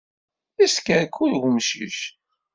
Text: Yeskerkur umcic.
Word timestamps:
Yeskerkur 0.59 1.31
umcic. 1.47 1.99